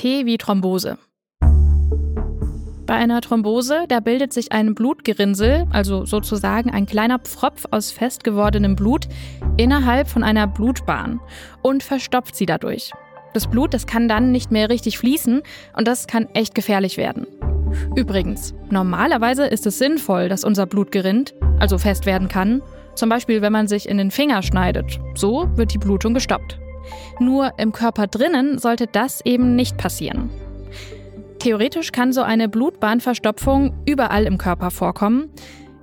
T 0.00 0.24
wie 0.24 0.38
Thrombose. 0.38 0.96
Bei 2.86 2.94
einer 2.94 3.20
Thrombose, 3.20 3.84
da 3.86 4.00
bildet 4.00 4.32
sich 4.32 4.50
ein 4.50 4.74
Blutgerinnsel, 4.74 5.66
also 5.70 6.06
sozusagen 6.06 6.70
ein 6.70 6.86
kleiner 6.86 7.18
Pfropf 7.18 7.66
aus 7.70 7.90
fest 7.90 8.24
gewordenem 8.24 8.76
Blut, 8.76 9.08
innerhalb 9.58 10.08
von 10.08 10.22
einer 10.22 10.46
Blutbahn 10.46 11.20
und 11.60 11.82
verstopft 11.82 12.34
sie 12.34 12.46
dadurch. 12.46 12.92
Das 13.34 13.46
Blut, 13.46 13.74
das 13.74 13.86
kann 13.86 14.08
dann 14.08 14.32
nicht 14.32 14.50
mehr 14.50 14.70
richtig 14.70 14.96
fließen 14.96 15.42
und 15.76 15.86
das 15.86 16.06
kann 16.06 16.30
echt 16.32 16.54
gefährlich 16.54 16.96
werden. 16.96 17.26
Übrigens, 17.94 18.54
normalerweise 18.70 19.44
ist 19.44 19.66
es 19.66 19.76
sinnvoll, 19.76 20.30
dass 20.30 20.44
unser 20.44 20.64
Blut 20.64 20.92
gerinnt, 20.92 21.34
also 21.58 21.76
fest 21.76 22.06
werden 22.06 22.28
kann, 22.28 22.62
zum 22.94 23.10
Beispiel 23.10 23.42
wenn 23.42 23.52
man 23.52 23.68
sich 23.68 23.86
in 23.86 23.98
den 23.98 24.10
Finger 24.10 24.42
schneidet. 24.42 24.98
So 25.14 25.50
wird 25.56 25.74
die 25.74 25.78
Blutung 25.78 26.14
gestoppt. 26.14 26.58
Nur 27.18 27.52
im 27.58 27.72
Körper 27.72 28.06
drinnen 28.06 28.58
sollte 28.58 28.86
das 28.86 29.20
eben 29.24 29.56
nicht 29.56 29.76
passieren. 29.76 30.30
Theoretisch 31.38 31.92
kann 31.92 32.12
so 32.12 32.22
eine 32.22 32.48
Blutbahnverstopfung 32.48 33.74
überall 33.86 34.24
im 34.24 34.36
Körper 34.36 34.70
vorkommen. 34.70 35.30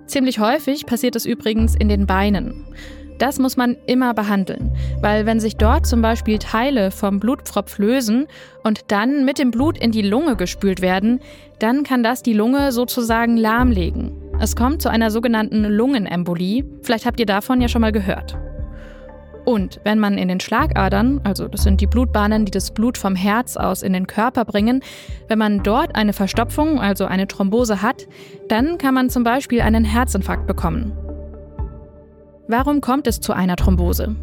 Ziemlich 0.05 0.39
häufig 0.39 0.85
passiert 0.85 1.15
es 1.15 1.25
übrigens 1.25 1.75
in 1.75 1.89
den 1.89 2.05
Beinen. 2.05 2.65
Das 3.17 3.39
muss 3.39 3.57
man 3.57 3.75
immer 3.87 4.13
behandeln, 4.13 4.71
weil 5.01 5.25
wenn 5.25 5.39
sich 5.39 5.57
dort 5.57 5.87
zum 5.87 6.03
Beispiel 6.03 6.37
Teile 6.37 6.91
vom 6.91 7.19
Blutpfropf 7.19 7.79
lösen 7.79 8.27
und 8.63 8.91
dann 8.91 9.25
mit 9.25 9.39
dem 9.39 9.49
Blut 9.49 9.77
in 9.77 9.91
die 9.91 10.03
Lunge 10.03 10.35
gespült 10.35 10.81
werden, 10.81 11.19
dann 11.57 11.83
kann 11.83 12.03
das 12.03 12.21
die 12.21 12.33
Lunge 12.33 12.71
sozusagen 12.71 13.35
lahmlegen. 13.35 14.11
Es 14.39 14.55
kommt 14.55 14.83
zu 14.83 14.89
einer 14.89 15.09
sogenannten 15.09 15.63
Lungenembolie. 15.63 16.63
Vielleicht 16.83 17.07
habt 17.07 17.19
ihr 17.19 17.25
davon 17.25 17.59
ja 17.59 17.67
schon 17.67 17.81
mal 17.81 17.91
gehört. 17.91 18.37
Und 19.47 19.79
wenn 19.85 19.97
man 19.97 20.17
in 20.17 20.27
den 20.27 20.41
Schlagadern, 20.41 21.21
also 21.23 21.47
das 21.47 21.63
sind 21.63 21.79
die 21.79 21.87
Blutbahnen, 21.87 22.43
die 22.43 22.51
das 22.51 22.71
Blut 22.71 22.97
vom 22.97 23.15
Herz 23.15 23.55
aus 23.55 23.81
in 23.81 23.93
den 23.93 24.05
Körper 24.05 24.43
bringen, 24.43 24.81
wenn 25.29 25.39
man 25.39 25.63
dort 25.63 25.95
eine 25.95 26.11
Verstopfung, 26.11 26.81
also 26.81 27.05
eine 27.05 27.29
Thrombose 27.29 27.81
hat, 27.81 28.09
dann 28.49 28.77
kann 28.77 28.93
man 28.93 29.09
zum 29.09 29.23
Beispiel 29.23 29.61
einen 29.61 29.85
Herzinfarkt 29.85 30.47
bekommen. 30.47 30.91
Warum 32.49 32.81
kommt 32.81 33.07
es 33.07 33.21
zu 33.21 33.31
einer 33.31 33.55
Thrombose? 33.55 34.17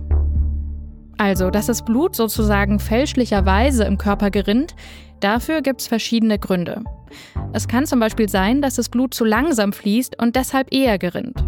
Also, 1.17 1.49
dass 1.49 1.69
das 1.69 1.87
Blut 1.87 2.15
sozusagen 2.15 2.79
fälschlicherweise 2.79 3.85
im 3.85 3.97
Körper 3.97 4.31
gerinnt, 4.31 4.75
dafür 5.21 5.63
gibt 5.63 5.81
es 5.81 5.87
verschiedene 5.87 6.39
Gründe. 6.39 6.85
Es 7.55 7.67
kann 7.67 7.87
zum 7.87 7.99
Beispiel 7.99 8.29
sein, 8.29 8.61
dass 8.61 8.75
das 8.75 8.91
Blut 8.91 9.15
zu 9.15 9.25
langsam 9.25 9.73
fließt 9.73 10.21
und 10.21 10.37
deshalb 10.37 10.71
eher 10.71 10.99
gerinnt. 10.99 11.43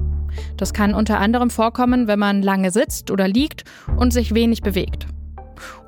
Das 0.56 0.72
kann 0.72 0.94
unter 0.94 1.18
anderem 1.18 1.50
vorkommen, 1.50 2.08
wenn 2.08 2.18
man 2.18 2.42
lange 2.42 2.70
sitzt 2.70 3.10
oder 3.10 3.28
liegt 3.28 3.64
und 3.96 4.12
sich 4.12 4.34
wenig 4.34 4.62
bewegt. 4.62 5.06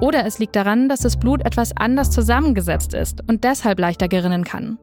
Oder 0.00 0.24
es 0.24 0.38
liegt 0.38 0.56
daran, 0.56 0.88
dass 0.88 1.00
das 1.00 1.18
Blut 1.18 1.44
etwas 1.44 1.76
anders 1.76 2.10
zusammengesetzt 2.10 2.94
ist 2.94 3.22
und 3.26 3.44
deshalb 3.44 3.78
leichter 3.78 4.08
gerinnen 4.08 4.44
kann. 4.44 4.78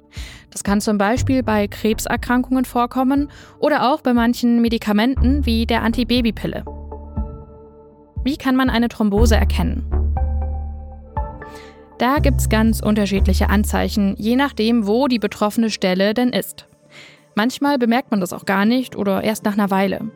Das 0.52 0.64
kann 0.64 0.82
zum 0.82 0.98
Beispiel 0.98 1.44
bei 1.44 1.68
Krebserkrankungen 1.68 2.66
vorkommen 2.66 3.30
oder 3.60 3.92
auch 3.92 4.02
bei 4.02 4.14
manchen 4.14 4.62
Medikamenten 4.62 5.46
wie 5.46 5.66
der 5.66 5.82
Antibabypille. 5.84 6.64
Wie 8.24 8.38
kann 8.38 8.56
man 8.56 8.70
eine 8.70 8.90
Thrombose 8.90 9.36
erkennen? 9.36 9.86
Da 11.98 12.20
gibt 12.20 12.42
es 12.42 12.50
ganz 12.50 12.82
unterschiedliche 12.82 13.50
Anzeichen, 13.50 14.16
je 14.18 14.36
nachdem, 14.36 14.86
wo 14.86 15.08
die 15.08 15.20
betroffene 15.20 15.70
Stelle 15.70 16.14
denn 16.14 16.30
ist. 16.30 16.68
Manchmal 17.36 17.78
bemerkt 17.78 18.12
man 18.12 18.22
das 18.22 18.34
auch 18.34 18.46
gar 18.46 18.66
nicht 18.66 18.96
oder 18.96 19.24
erst 19.24 19.44
nach 19.44 19.54
einer 19.54 19.70
Weile. 19.70 20.10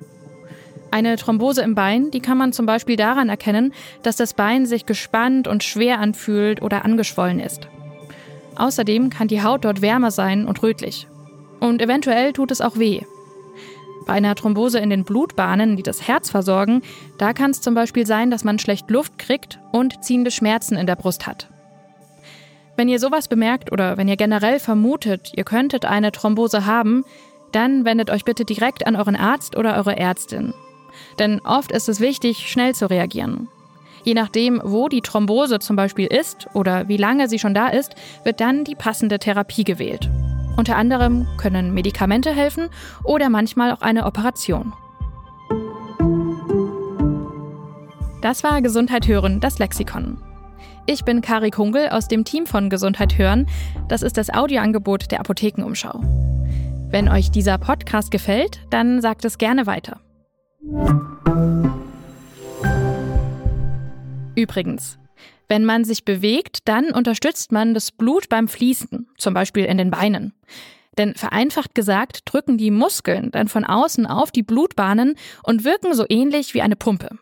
Eine 0.91 1.17
Thrombose 1.17 1.61
im 1.61 1.75
Bein, 1.75 2.09
die 2.11 2.21
kann 2.21 2.37
man 2.37 2.53
zum 2.53 2.65
Beispiel 2.65 2.95
daran 2.95 3.29
erkennen, 3.29 3.73
dass 4.01 4.15
das 4.15 4.33
Bein 4.33 4.65
sich 4.65 4.85
gespannt 4.85 5.47
und 5.47 5.63
schwer 5.63 5.99
anfühlt 5.99 6.61
oder 6.61 6.83
angeschwollen 6.85 7.39
ist. 7.39 7.67
Außerdem 8.55 9.09
kann 9.09 9.27
die 9.27 9.43
Haut 9.43 9.65
dort 9.65 9.81
wärmer 9.81 10.11
sein 10.11 10.47
und 10.47 10.63
rötlich. 10.63 11.07
Und 11.59 11.81
eventuell 11.81 12.33
tut 12.33 12.51
es 12.51 12.61
auch 12.61 12.77
weh. 12.77 13.01
Bei 14.07 14.13
einer 14.13 14.33
Thrombose 14.33 14.79
in 14.79 14.89
den 14.89 15.03
Blutbahnen, 15.03 15.75
die 15.75 15.83
das 15.83 16.07
Herz 16.07 16.31
versorgen, 16.31 16.81
da 17.17 17.33
kann 17.33 17.51
es 17.51 17.61
zum 17.61 17.75
Beispiel 17.75 18.07
sein, 18.07 18.31
dass 18.31 18.43
man 18.43 18.57
schlecht 18.57 18.89
Luft 18.89 19.19
kriegt 19.19 19.59
und 19.71 20.03
ziehende 20.03 20.31
Schmerzen 20.31 20.77
in 20.77 20.87
der 20.87 20.95
Brust 20.95 21.27
hat. 21.27 21.49
Wenn 22.79 22.87
ihr 22.87 22.99
sowas 22.99 23.27
bemerkt 23.27 23.73
oder 23.73 23.97
wenn 23.97 24.07
ihr 24.07 24.15
generell 24.15 24.57
vermutet, 24.57 25.33
ihr 25.35 25.43
könntet 25.43 25.83
eine 25.83 26.13
Thrombose 26.13 26.65
haben, 26.65 27.03
dann 27.51 27.83
wendet 27.83 28.09
euch 28.09 28.23
bitte 28.23 28.45
direkt 28.45 28.87
an 28.87 28.95
euren 28.95 29.17
Arzt 29.17 29.57
oder 29.57 29.75
eure 29.75 29.97
Ärztin. 29.97 30.53
Denn 31.19 31.41
oft 31.41 31.73
ist 31.73 31.89
es 31.89 31.99
wichtig, 31.99 32.49
schnell 32.49 32.73
zu 32.73 32.89
reagieren. 32.89 33.49
Je 34.05 34.13
nachdem, 34.13 34.61
wo 34.63 34.87
die 34.87 35.01
Thrombose 35.01 35.59
zum 35.59 35.75
Beispiel 35.75 36.07
ist 36.07 36.47
oder 36.53 36.87
wie 36.87 36.95
lange 36.95 37.27
sie 37.27 37.37
schon 37.37 37.53
da 37.53 37.67
ist, 37.67 37.95
wird 38.23 38.39
dann 38.39 38.63
die 38.63 38.75
passende 38.75 39.19
Therapie 39.19 39.65
gewählt. 39.65 40.09
Unter 40.55 40.77
anderem 40.77 41.27
können 41.35 41.73
Medikamente 41.73 42.31
helfen 42.31 42.69
oder 43.03 43.29
manchmal 43.29 43.73
auch 43.73 43.81
eine 43.81 44.05
Operation. 44.05 44.71
Das 48.21 48.45
war 48.45 48.61
Gesundheit 48.61 49.05
hören, 49.05 49.41
das 49.41 49.59
Lexikon. 49.59 50.28
Ich 50.91 51.05
bin 51.05 51.21
Kari 51.21 51.51
Kungel 51.51 51.89
aus 51.89 52.07
dem 52.07 52.23
Team 52.23 52.47
von 52.47 52.71
Gesundheit 52.71 53.19
hören. 53.19 53.45
Das 53.89 54.01
ist 54.01 54.17
das 54.17 54.31
Audioangebot 54.31 55.11
der 55.11 55.19
Apothekenumschau. 55.19 56.01
Wenn 56.89 57.07
euch 57.07 57.29
dieser 57.29 57.59
Podcast 57.59 58.09
gefällt, 58.09 58.61
dann 58.71 58.99
sagt 58.99 59.23
es 59.23 59.37
gerne 59.37 59.67
weiter. 59.67 59.99
Übrigens, 64.33 64.97
wenn 65.47 65.63
man 65.63 65.83
sich 65.83 66.05
bewegt, 66.05 66.67
dann 66.67 66.89
unterstützt 66.89 67.51
man 67.51 67.75
das 67.75 67.91
Blut 67.91 68.27
beim 68.27 68.47
Fließen, 68.47 69.09
zum 69.15 69.35
Beispiel 69.35 69.65
in 69.65 69.77
den 69.77 69.91
Beinen. 69.91 70.33
Denn 70.97 71.13
vereinfacht 71.13 71.75
gesagt 71.75 72.21
drücken 72.25 72.57
die 72.57 72.71
Muskeln 72.71 73.29
dann 73.29 73.47
von 73.47 73.63
außen 73.63 74.07
auf 74.07 74.31
die 74.31 74.41
Blutbahnen 74.41 75.17
und 75.43 75.63
wirken 75.63 75.93
so 75.93 76.05
ähnlich 76.09 76.55
wie 76.55 76.63
eine 76.63 76.75
Pumpe. 76.75 77.19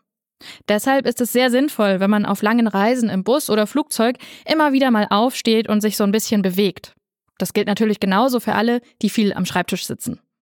Deshalb 0.67 1.05
ist 1.07 1.21
es 1.21 1.31
sehr 1.31 1.49
sinnvoll, 1.49 1.99
wenn 1.99 2.09
man 2.09 2.25
auf 2.25 2.41
langen 2.41 2.67
Reisen 2.67 3.09
im 3.09 3.23
Bus 3.23 3.49
oder 3.49 3.67
Flugzeug 3.67 4.17
immer 4.45 4.73
wieder 4.73 4.91
mal 4.91 5.07
aufsteht 5.09 5.67
und 5.69 5.81
sich 5.81 5.97
so 5.97 6.03
ein 6.03 6.11
bisschen 6.11 6.41
bewegt. 6.41 6.93
Das 7.37 7.53
gilt 7.53 7.67
natürlich 7.67 7.99
genauso 7.99 8.39
für 8.39 8.53
alle, 8.53 8.81
die 9.01 9.09
viel 9.09 9.33
am 9.33 9.45
Schreibtisch 9.45 9.85
sitzen. 9.85 10.19